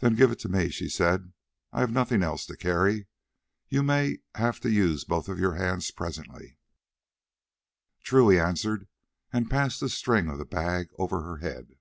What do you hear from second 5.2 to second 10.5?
your hands presently." "True," he answered, and passed the string of the